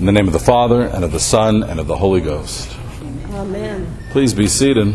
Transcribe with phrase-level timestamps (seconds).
[0.00, 2.74] In the name of the Father, and of the Son, and of the Holy Ghost.
[3.34, 3.98] Amen.
[4.12, 4.94] Please be seated.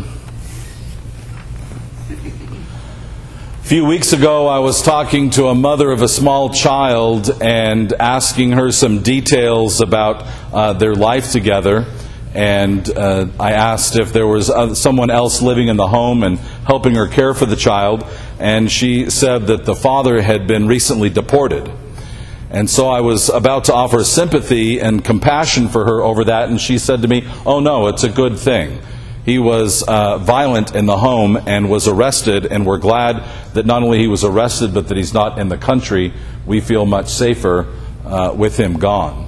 [2.10, 7.94] A few weeks ago, I was talking to a mother of a small child and
[7.94, 11.86] asking her some details about uh, their life together.
[12.34, 16.40] And uh, I asked if there was uh, someone else living in the home and
[16.66, 18.04] helping her care for the child.
[18.40, 21.72] And she said that the father had been recently deported.
[22.50, 26.62] And so I was about to offer sympathy and compassion for her over that, and
[26.62, 28.82] she said to me, Oh, no, it's a good thing.
[29.26, 33.24] He was uh, violent in the home and was arrested, and we're glad
[33.54, 36.14] that not only he was arrested, but that he's not in the country.
[36.46, 37.68] We feel much safer
[38.06, 39.26] uh, with him gone.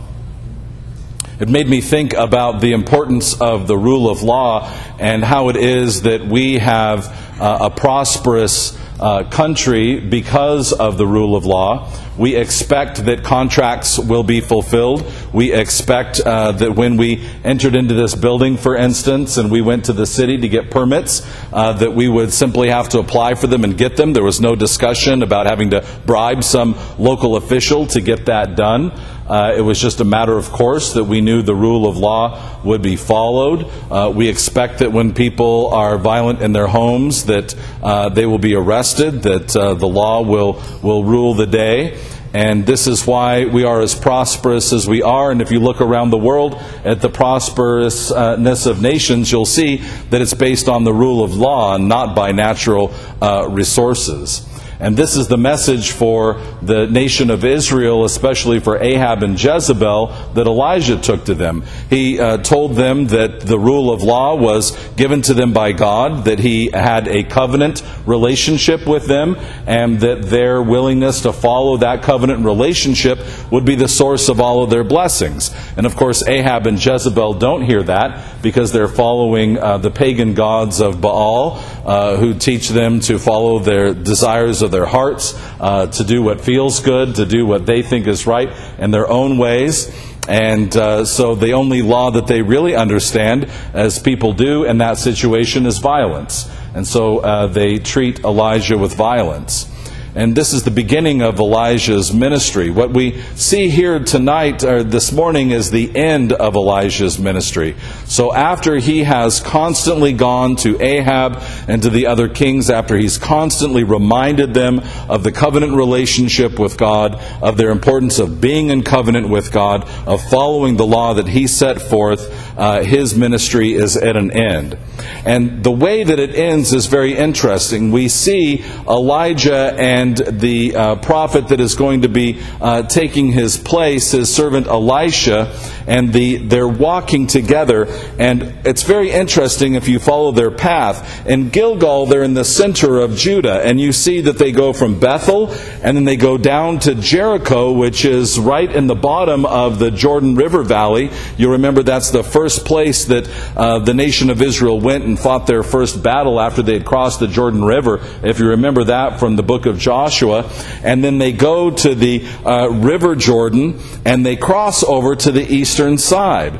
[1.40, 5.56] It made me think about the importance of the rule of law and how it
[5.56, 7.08] is that we have
[7.40, 11.92] uh, a prosperous uh, country because of the rule of law.
[12.18, 15.12] We expect that contracts will be fulfilled.
[15.32, 19.86] We expect uh, that when we entered into this building, for instance, and we went
[19.86, 21.22] to the city to get permits,
[21.54, 24.14] uh, that we would simply have to apply for them and get them.
[24.14, 28.92] There was no discussion about having to bribe some local official to get that done.
[29.28, 32.62] Uh, it was just a matter of course that we knew the rule of law
[32.64, 33.70] would be followed.
[33.92, 38.40] Uh, we expect that when people are violent in their homes, that uh, they will
[38.40, 42.00] be arrested, that uh, the law will, will rule the day.
[42.34, 45.32] And this is why we are as prosperous as we are.
[45.32, 49.78] And if you look around the world at the prosperousness of nations, you'll see
[50.10, 54.46] that it's based on the rule of law and not by natural uh, resources.
[54.80, 60.08] And this is the message for the nation of Israel, especially for Ahab and Jezebel,
[60.36, 61.64] that Elijah took to them.
[61.90, 66.26] He uh, told them that the rule of law was given to them by God,
[66.26, 72.04] that he had a covenant relationship with them, and that their willingness to follow that
[72.04, 73.20] covenant relationship
[73.52, 75.56] would be the source of all of their blessings.
[75.76, 80.34] And of course, Ahab and Jezebel don't hear that because they're following uh, the pagan
[80.34, 86.04] gods of Baal, uh, who teach them to follow their desires their hearts, uh, to
[86.04, 89.92] do what feels good, to do what they think is right in their own ways.
[90.28, 94.98] And uh, so the only law that they really understand, as people do in that
[94.98, 96.50] situation, is violence.
[96.76, 99.72] And so uh, they treat Elijah with violence.
[100.18, 102.72] And this is the beginning of Elijah's ministry.
[102.72, 107.76] What we see here tonight or this morning is the end of Elijah's ministry.
[108.08, 113.18] So after he has constantly gone to Ahab and to the other kings, after he's
[113.18, 118.84] constantly reminded them of the covenant relationship with God, of their importance of being in
[118.84, 123.98] covenant with God, of following the law that he set forth, uh, his ministry is
[123.98, 124.78] at an end.
[125.26, 127.92] And the way that it ends is very interesting.
[127.92, 133.58] We see Elijah and the uh, prophet that is going to be uh, taking his
[133.58, 135.54] place, his servant Elisha,
[135.86, 137.86] and the, they're walking together.
[138.20, 141.26] And it's very interesting if you follow their path.
[141.26, 145.00] In Gilgal, they're in the center of Judah, and you see that they go from
[145.00, 149.80] Bethel, and then they go down to Jericho, which is right in the bottom of
[149.80, 151.10] the Jordan River Valley.
[151.38, 155.48] You remember that's the first place that uh, the nation of Israel went and fought
[155.48, 158.00] their first battle after they had crossed the Jordan River.
[158.24, 160.50] If you remember that from the book of Joshua.
[160.84, 165.42] And then they go to the uh, River Jordan and they cross over to the
[165.42, 166.60] eastern side.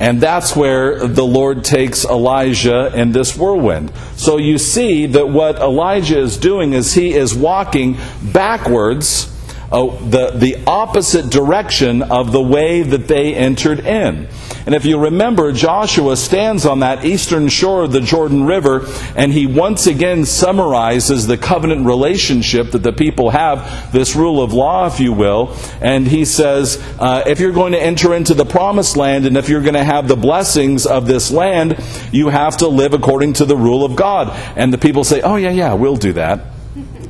[0.00, 3.92] And that's where the Lord takes Elijah in this whirlwind.
[4.16, 9.34] So you see that what Elijah is doing is he is walking backwards,
[9.70, 14.28] uh, the, the opposite direction of the way that they entered in.
[14.64, 18.86] And if you remember, Joshua stands on that eastern shore of the Jordan River,
[19.16, 24.52] and he once again summarizes the covenant relationship that the people have, this rule of
[24.52, 25.56] law, if you will.
[25.80, 29.48] And he says, uh, if you're going to enter into the promised land, and if
[29.48, 33.46] you're going to have the blessings of this land, you have to live according to
[33.46, 34.28] the rule of God.
[34.54, 36.57] And the people say, oh, yeah, yeah, we'll do that.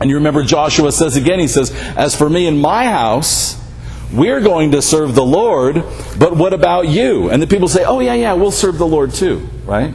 [0.01, 3.59] And you remember Joshua says again, he says, As for me and my house,
[4.13, 5.85] we're going to serve the Lord,
[6.19, 7.29] but what about you?
[7.31, 9.95] And the people say, oh, yeah, yeah, we'll serve the Lord too, right?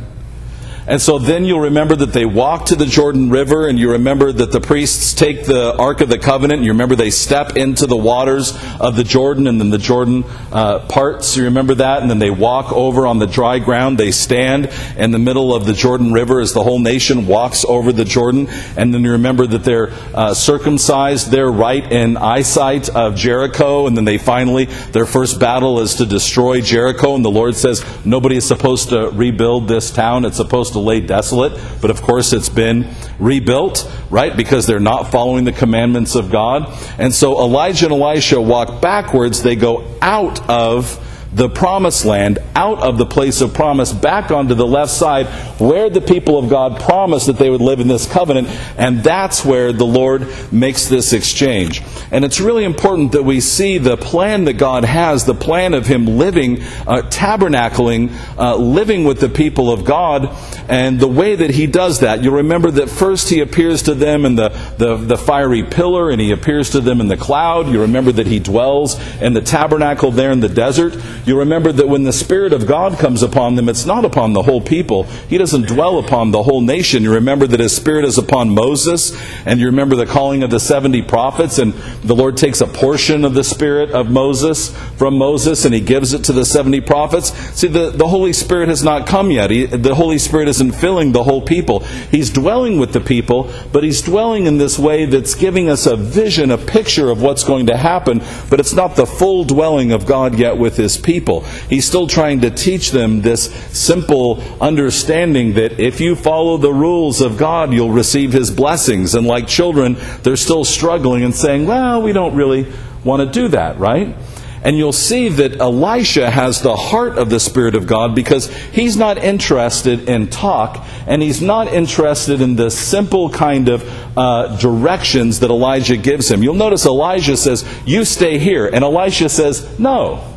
[0.86, 4.32] And so then you'll remember that they walk to the Jordan River, and you remember
[4.32, 7.88] that the priests take the Ark of the Covenant, and you remember they step into
[7.88, 8.52] the waters
[8.82, 11.38] of the Jordan, and then the Jordan uh, parts.
[11.38, 12.02] You remember that?
[12.02, 13.98] And then they walk over on the dry ground.
[13.98, 17.94] They stand in the middle of the Jordan River as the whole nation walks over
[17.94, 18.48] the Jordan.
[18.76, 21.32] And then you remember that they're uh, circumcised.
[21.32, 26.06] They're right in eyesight of Jericho, and then they finally, their first battle is to
[26.06, 30.26] destroy Jericho, and the Lord says, nobody is supposed to rebuild this town.
[30.26, 32.90] It's supposed to lay desolate, but of course it's been
[33.20, 34.36] rebuilt, right?
[34.36, 36.72] Because they're not following the commandments of God.
[36.98, 41.00] And so Elijah and Elisha walk backwards, they go out of
[41.36, 45.26] the promised land out of the place of promise back onto the left side
[45.60, 48.48] where the people of God promised that they would live in this covenant.
[48.78, 51.82] And that's where the Lord makes this exchange.
[52.12, 55.88] And it's really important that we see the plan that God has, the plan of
[55.88, 60.30] Him living, uh, tabernacling, uh, living with the people of God,
[60.70, 62.24] and the way that He does that.
[62.24, 66.22] You'll remember that first He appears to them in the, the, the fiery pillar, and
[66.22, 67.68] He appears to them in the cloud.
[67.68, 70.94] You remember that He dwells in the tabernacle there in the desert.
[71.26, 74.42] You remember that when the Spirit of God comes upon them, it's not upon the
[74.42, 75.04] whole people.
[75.04, 77.04] He doesn't dwell upon the whole nation.
[77.04, 80.60] You remember that His Spirit is upon Moses, and you remember the calling of the
[80.60, 81.74] 70 prophets, and
[82.04, 86.12] the Lord takes a portion of the Spirit of Moses from Moses, and He gives
[86.12, 87.32] it to the 70 prophets.
[87.58, 89.50] See, the, the Holy Spirit has not come yet.
[89.50, 91.80] He, the Holy Spirit isn't filling the whole people.
[92.12, 95.96] He's dwelling with the people, but He's dwelling in this way that's giving us a
[95.96, 100.06] vision, a picture of what's going to happen, but it's not the full dwelling of
[100.06, 101.42] God yet with His people people.
[101.70, 107.22] He's still trying to teach them this simple understanding that if you follow the rules
[107.22, 109.14] of God, you'll receive His blessings.
[109.14, 112.66] And like children, they're still struggling and saying, well, we don't really
[113.04, 114.16] want to do that, right?
[114.64, 118.98] And you'll see that Elisha has the heart of the Spirit of God because he's
[118.98, 123.84] not interested in talk and he's not interested in the simple kind of
[124.18, 126.42] uh, directions that Elijah gives him.
[126.42, 128.66] You'll notice Elijah says, You stay here.
[128.66, 130.33] And Elisha says, No.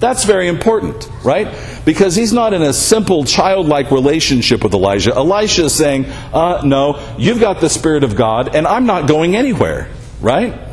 [0.00, 1.48] That's very important, right?
[1.84, 5.12] Because he's not in a simple childlike relationship with Elijah.
[5.14, 9.34] Elisha is saying, uh, No, you've got the Spirit of God, and I'm not going
[9.34, 9.88] anywhere,
[10.20, 10.66] right?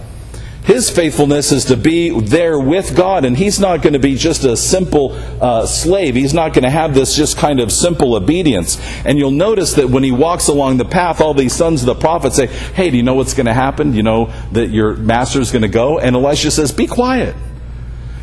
[0.65, 4.43] His faithfulness is to be there with God, and he's not going to be just
[4.43, 6.15] a simple uh, slave.
[6.15, 8.79] He's not going to have this just kind of simple obedience.
[9.05, 11.95] And you'll notice that when he walks along the path, all these sons of the
[11.95, 13.93] prophet say, Hey, do you know what's going to happen?
[13.93, 15.99] You know that your master's going to go?
[15.99, 17.35] And Elisha says, Be quiet.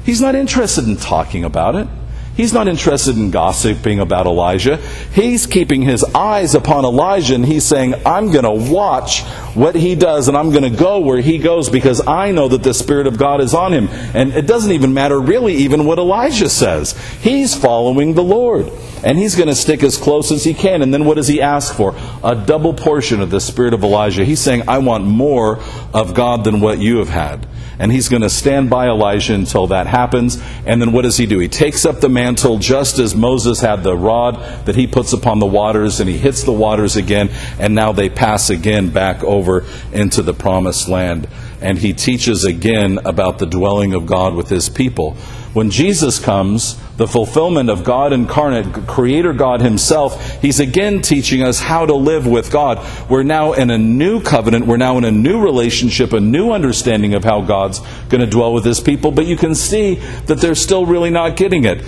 [0.05, 1.89] He's not interested in talking about it.
[2.35, 4.79] He's not interested in gossiping about Elijah.
[5.13, 9.23] He's keeping his eyes upon Elijah and he's saying, I'm going to watch
[9.55, 12.63] what he does and I'm going to go where he goes because I know that
[12.63, 13.89] the Spirit of God is on him.
[14.15, 16.93] And it doesn't even matter really even what Elijah says.
[17.21, 18.73] He's following the Lord.
[19.05, 20.81] And he's going to stick as close as he can.
[20.81, 21.95] And then what does he ask for?
[22.25, 24.25] A double portion of the Spirit of Elijah.
[24.25, 25.59] He's saying, I want more
[25.93, 27.47] of God than what you have had
[27.79, 30.43] and he's going to stand by Elijah until that happens.
[30.67, 31.39] And then what does he do?
[31.39, 35.39] He takes up the mantle just as Moses had the rod that he puts upon
[35.39, 39.65] the waters, and he hits the waters again, and now they pass again back over
[39.93, 41.29] into the promised land.
[41.63, 45.17] And he teaches again about the dwelling of God with his people.
[45.53, 51.61] When Jesus comes, the fulfillment of God incarnate, Creator God Himself, He's again teaching us
[51.61, 52.79] how to live with God.
[53.11, 54.67] We're now in a new covenant.
[54.67, 58.55] We're now in a new relationship, a new understanding of how God's going to dwell
[58.55, 59.11] with His people.
[59.11, 61.85] But you can see that they're still really not getting it.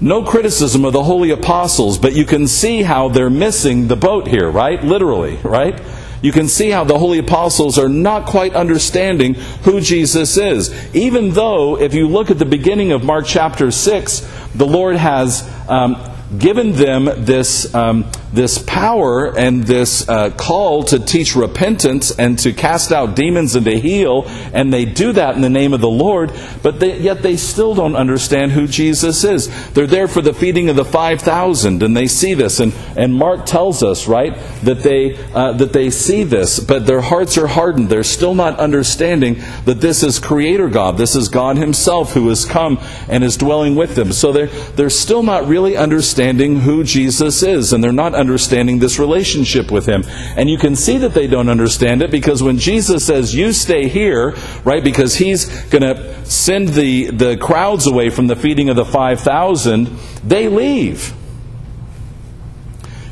[0.00, 4.28] No criticism of the holy apostles, but you can see how they're missing the boat
[4.28, 4.82] here, right?
[4.82, 5.80] Literally, right?
[6.22, 10.72] You can see how the holy apostles are not quite understanding who Jesus is.
[10.94, 14.20] Even though, if you look at the beginning of Mark chapter 6,
[14.54, 15.96] the Lord has um,
[16.38, 22.52] given them this, um, this power and this uh, call to teach repentance and to
[22.52, 25.88] cast out demons and to heal, and they do that in the name of the
[25.88, 29.72] Lord, but they, yet they still don't understand who Jesus is.
[29.72, 33.44] They're there for the feeding of the 5,000, and they see this, and, and Mark
[33.44, 37.90] tells us, right, that they, uh, that they see this, but their hearts are hardened.
[37.90, 40.96] They're still not understanding that this is Creator God.
[40.96, 44.12] This is God Himself who has come and is dwelling with them.
[44.12, 48.98] So they're, they're still not really understanding who Jesus is, and they're not understanding this
[48.98, 50.04] relationship with Him.
[50.36, 53.88] And you can see that they don't understand it because when Jesus says, You stay
[53.88, 58.76] here, right, because He's going to send the, the crowds away from the feeding of
[58.76, 59.86] the 5,000,
[60.24, 61.14] they leave.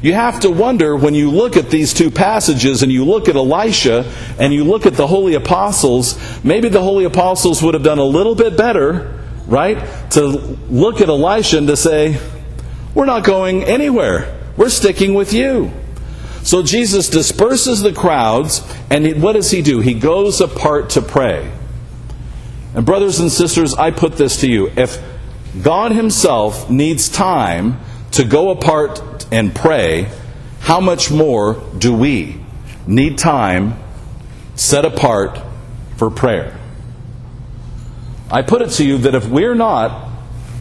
[0.03, 3.37] You have to wonder when you look at these two passages and you look at
[3.37, 7.99] Elisha and you look at the holy apostles, maybe the holy apostles would have done
[7.99, 10.11] a little bit better, right?
[10.13, 12.19] To look at Elisha and to say,
[12.95, 14.40] we're not going anywhere.
[14.61, 15.73] We're sticking with you.
[16.43, 19.81] So Jesus disperses the crowds, and what does he do?
[19.81, 21.51] He goes apart to pray.
[22.75, 24.71] And, brothers and sisters, I put this to you.
[24.77, 25.03] If
[25.63, 30.11] God Himself needs time to go apart and pray,
[30.61, 32.39] how much more do we
[32.87, 33.79] need time
[34.57, 35.41] set apart
[35.97, 36.61] for prayer?
[38.31, 40.11] I put it to you that if we're not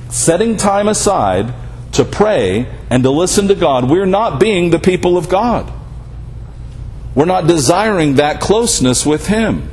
[0.10, 1.54] setting time aside
[1.92, 5.72] to pray and to listen to God, we're not being the people of God.
[7.16, 9.70] We're not desiring that closeness with Him.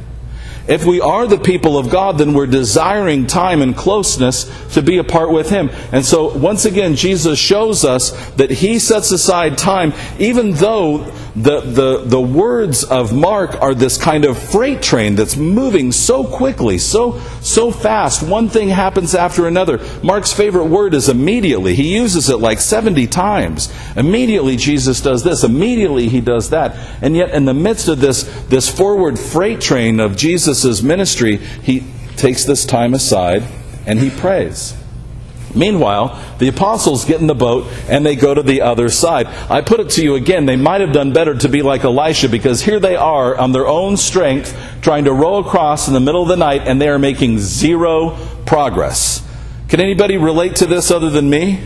[0.68, 4.44] If we are the people of God, then we're desiring time and closeness
[4.74, 5.70] to be apart with Him.
[5.92, 11.04] And so, once again, Jesus shows us that He sets aside time, even though
[11.36, 16.24] the, the, the words of Mark are this kind of freight train that's moving so
[16.24, 18.22] quickly, so, so fast.
[18.22, 19.78] One thing happens after another.
[20.02, 21.74] Mark's favorite word is immediately.
[21.74, 23.70] He uses it like 70 times.
[23.96, 25.44] Immediately, Jesus does this.
[25.44, 26.74] Immediately, He does that.
[27.02, 31.84] And yet, in the midst of this, this forward freight train of Jesus' ministry, He
[32.16, 33.42] takes this time aside
[33.84, 34.74] and He prays.
[35.54, 39.26] Meanwhile, the apostles get in the boat and they go to the other side.
[39.26, 42.28] I put it to you again, they might have done better to be like Elisha
[42.28, 46.22] because here they are on their own strength trying to row across in the middle
[46.22, 49.26] of the night and they are making zero progress.
[49.68, 51.60] Can anybody relate to this other than me?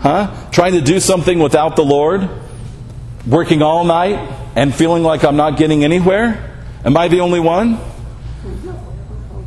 [0.00, 0.50] Huh?
[0.50, 2.28] Trying to do something without the Lord?
[3.26, 4.18] Working all night
[4.54, 6.58] and feeling like I'm not getting anywhere?
[6.84, 7.80] Am I the only one?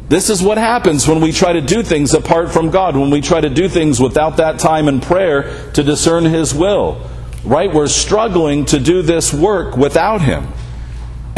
[0.10, 3.22] This is what happens when we try to do things apart from God, when we
[3.22, 7.08] try to do things without that time in prayer to discern His will.
[7.46, 7.72] Right?
[7.72, 10.48] We're struggling to do this work without Him.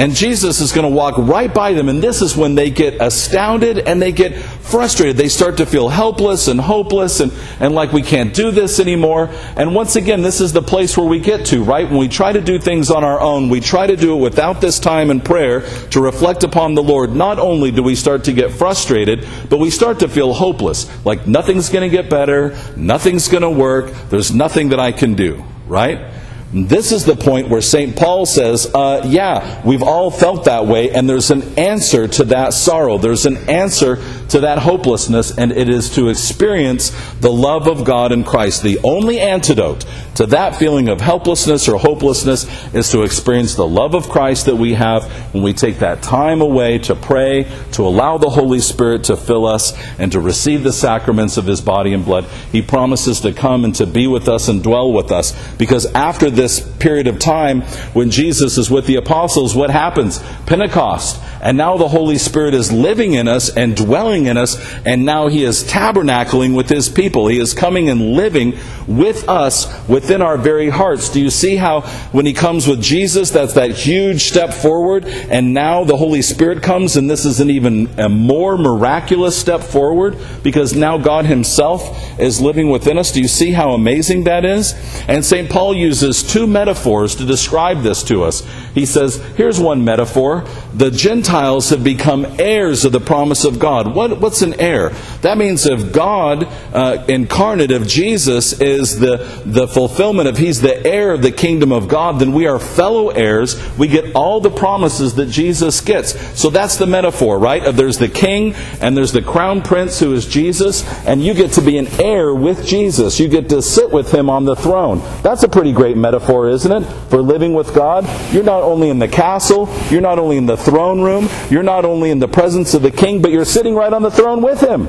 [0.01, 2.99] And Jesus is going to walk right by them, and this is when they get
[2.99, 5.15] astounded and they get frustrated.
[5.15, 9.29] They start to feel helpless and hopeless and, and like we can't do this anymore.
[9.55, 11.87] And once again, this is the place where we get to, right?
[11.87, 14.59] When we try to do things on our own, we try to do it without
[14.59, 17.13] this time in prayer to reflect upon the Lord.
[17.13, 20.89] Not only do we start to get frustrated, but we start to feel hopeless.
[21.05, 25.13] Like nothing's going to get better, nothing's going to work, there's nothing that I can
[25.13, 26.11] do, right?
[26.53, 27.95] This is the point where St.
[27.95, 32.53] Paul says, uh, Yeah, we've all felt that way, and there's an answer to that
[32.53, 32.97] sorrow.
[32.97, 36.89] There's an answer to that hopelessness, and it is to experience
[37.21, 38.63] the love of God in Christ.
[38.63, 43.95] The only antidote to that feeling of helplessness or hopelessness is to experience the love
[43.95, 48.17] of Christ that we have when we take that time away to pray, to allow
[48.17, 52.03] the Holy Spirit to fill us, and to receive the sacraments of His body and
[52.03, 52.25] blood.
[52.51, 56.29] He promises to come and to be with us and dwell with us, because after
[56.29, 56.40] this
[56.79, 57.61] period of time
[57.93, 60.19] when Jesus is with the apostles, what happens?
[60.45, 61.21] Pentecost.
[61.41, 65.27] And now the Holy Spirit is living in us and dwelling in us, and now
[65.27, 67.27] He is tabernacling with His people.
[67.27, 68.57] He is coming and living
[68.87, 71.09] with us within our very hearts.
[71.09, 71.81] Do you see how
[72.11, 76.61] when He comes with Jesus, that's that huge step forward, and now the Holy Spirit
[76.61, 82.19] comes, and this is an even a more miraculous step forward because now God Himself
[82.19, 83.11] is living within us.
[83.11, 84.73] Do you see how amazing that is?
[85.07, 85.49] And St.
[85.49, 88.47] Paul uses two metaphors to describe this to us.
[88.73, 90.45] He says, here's one metaphor.
[90.73, 90.91] The
[91.31, 93.95] Gentiles have become heirs of the promise of God.
[93.95, 94.89] What, what's an heir?
[95.21, 100.85] That means if God uh, incarnate, if Jesus is the, the fulfillment, of He's the
[100.85, 103.55] heir of the kingdom of God, then we are fellow heirs.
[103.77, 106.19] We get all the promises that Jesus gets.
[106.37, 107.63] So that's the metaphor, right?
[107.73, 111.61] There's the king and there's the crown prince who is Jesus, and you get to
[111.61, 113.21] be an heir with Jesus.
[113.21, 114.99] You get to sit with Him on the throne.
[115.23, 116.85] That's a pretty great metaphor, isn't it?
[117.09, 118.05] For living with God.
[118.33, 121.85] You're not only in the castle, you're not only in the throne room, you're not
[121.85, 124.61] only in the presence of the king, but you're sitting right on the throne with
[124.61, 124.87] him.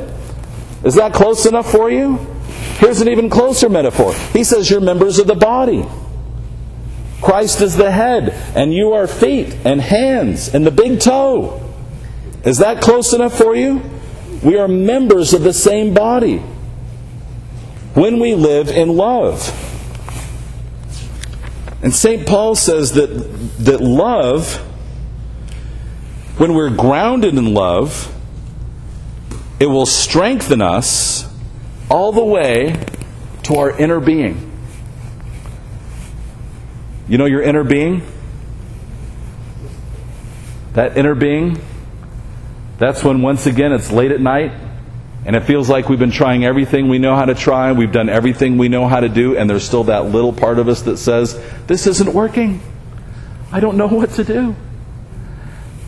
[0.85, 2.17] Is that close enough for you?
[2.79, 4.15] Here's an even closer metaphor.
[4.33, 5.85] He says you're members of the body.
[7.21, 11.61] Christ is the head, and you are feet and hands and the big toe.
[12.45, 13.81] Is that close enough for you?
[14.43, 16.39] We are members of the same body
[17.95, 19.59] when we live in love.
[21.83, 22.27] And St.
[22.27, 23.07] Paul says that,
[23.65, 24.61] that love,
[26.43, 28.13] when we're grounded in love,
[29.61, 31.33] it will strengthen us
[31.89, 32.85] all the way
[33.45, 34.51] to our inner being.
[37.07, 38.03] You know your inner being?
[40.73, 41.61] That inner being,
[42.77, 44.51] that's when once again it's late at night
[45.25, 48.09] and it feels like we've been trying everything we know how to try, we've done
[48.09, 50.97] everything we know how to do, and there's still that little part of us that
[50.97, 52.61] says, This isn't working.
[53.53, 54.57] I don't know what to do.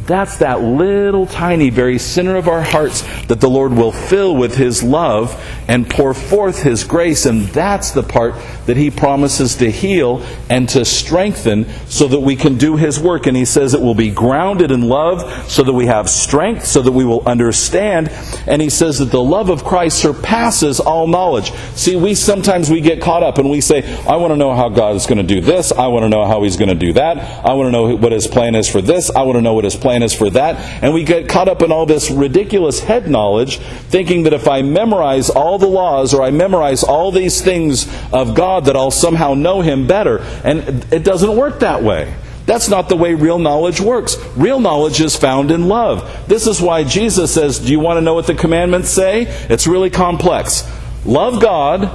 [0.06, 4.54] That's that little tiny, very center of our hearts that the Lord will fill with
[4.54, 7.24] His love and pour forth His grace.
[7.24, 8.34] And that's the part
[8.66, 13.26] that He promises to heal and to strengthen so that we can do His work.
[13.26, 16.82] And He says it will be grounded in love so that we have strength, so
[16.82, 18.10] that we will understand.
[18.46, 21.52] And He says that the love of Christ surpasses all knowledge.
[21.74, 24.68] See, we sometimes we get caught up and we say, I want to know how
[24.68, 25.72] God is going to do this.
[25.72, 27.44] I want to know how He's going to do that.
[27.44, 29.10] I want to know what His plan is for this.
[29.10, 30.56] I want to know what His plan is for that.
[30.82, 34.62] And we get caught up in all this ridiculous head knowledge, thinking that if I
[34.62, 39.34] memorize all the laws or I memorize all these things of God, that I'll somehow
[39.34, 40.18] know Him better.
[40.42, 42.14] And it doesn't work that way.
[42.46, 44.16] That's not the way real knowledge works.
[44.36, 46.28] Real knowledge is found in love.
[46.28, 49.22] This is why Jesus says, Do you want to know what the commandments say?
[49.48, 50.68] It's really complex.
[51.06, 51.90] Love God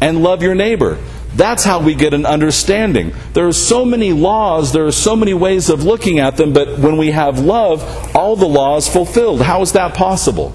[0.00, 0.98] and love your neighbor.
[1.34, 3.12] That's how we get an understanding.
[3.32, 6.78] There are so many laws, there are so many ways of looking at them, but
[6.78, 7.82] when we have love,
[8.16, 9.42] all the laws fulfilled.
[9.42, 10.54] How is that possible?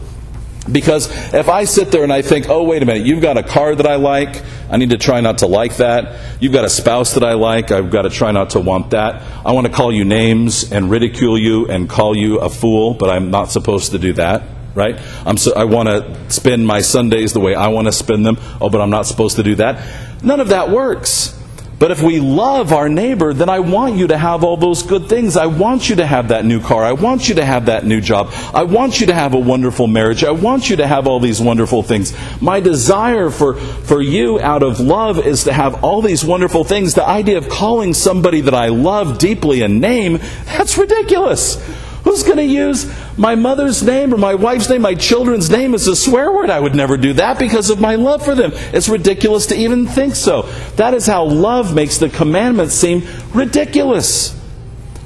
[0.71, 3.43] Because if I sit there and I think, oh, wait a minute, you've got a
[3.43, 6.41] car that I like, I need to try not to like that.
[6.41, 9.21] You've got a spouse that I like, I've got to try not to want that.
[9.45, 13.09] I want to call you names and ridicule you and call you a fool, but
[13.09, 14.43] I'm not supposed to do that,
[14.75, 14.99] right?
[15.25, 18.37] I'm so, I want to spend my Sundays the way I want to spend them,
[18.61, 20.23] oh, but I'm not supposed to do that.
[20.23, 21.39] None of that works.
[21.83, 25.09] But if we love our neighbor, then I want you to have all those good
[25.09, 25.35] things.
[25.35, 26.81] I want you to have that new car.
[26.81, 28.29] I want you to have that new job.
[28.53, 30.23] I want you to have a wonderful marriage.
[30.23, 32.13] I want you to have all these wonderful things.
[32.41, 36.93] My desire for, for you out of love is to have all these wonderful things.
[36.93, 41.57] The idea of calling somebody that I love deeply a name, that's ridiculous.
[42.03, 45.87] Who's going to use my mother's name or my wife's name, my children's name as
[45.87, 46.49] a swear word?
[46.49, 48.51] I would never do that because of my love for them.
[48.73, 50.43] It's ridiculous to even think so.
[50.75, 54.37] That is how love makes the commandments seem ridiculous.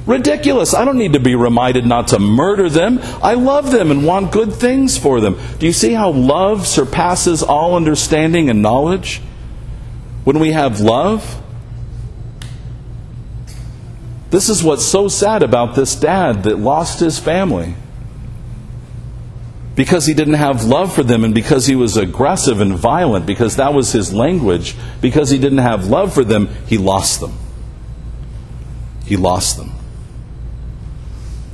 [0.07, 0.73] Ridiculous.
[0.73, 2.99] I don't need to be reminded not to murder them.
[3.21, 5.37] I love them and want good things for them.
[5.59, 9.21] Do you see how love surpasses all understanding and knowledge?
[10.23, 11.43] When we have love,
[14.29, 17.75] this is what's so sad about this dad that lost his family.
[19.75, 23.57] Because he didn't have love for them and because he was aggressive and violent, because
[23.57, 27.34] that was his language, because he didn't have love for them, he lost them.
[29.05, 29.72] He lost them.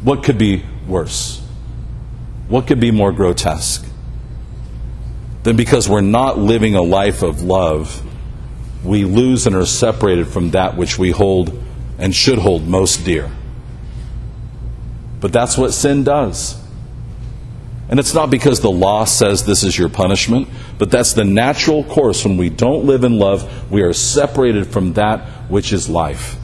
[0.01, 1.41] What could be worse?
[2.47, 3.85] What could be more grotesque?
[5.43, 8.01] Than because we're not living a life of love,
[8.83, 11.61] we lose and are separated from that which we hold
[12.03, 13.31] and should hold most dear.
[15.21, 16.61] But that's what sin does.
[17.87, 21.85] And it's not because the law says this is your punishment, but that's the natural
[21.85, 22.25] course.
[22.25, 26.35] When we don't live in love, we are separated from that which is life.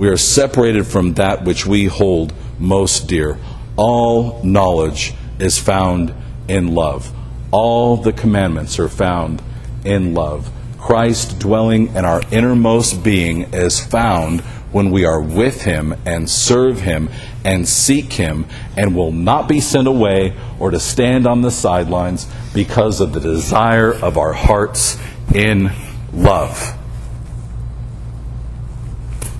[0.00, 3.38] We are separated from that which we hold most dear.
[3.76, 6.12] All knowledge is found
[6.48, 7.12] in love.
[7.52, 9.40] All the commandments are found
[9.84, 10.50] in love.
[10.78, 16.80] Christ dwelling in our innermost being is found when we are with Him and serve
[16.80, 17.08] Him
[17.44, 22.26] and seek Him and will not be sent away or to stand on the sidelines
[22.54, 24.98] because of the desire of our hearts
[25.34, 25.70] in
[26.12, 26.74] love.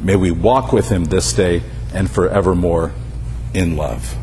[0.01, 2.92] May we walk with Him this day and forevermore
[3.55, 4.16] in love.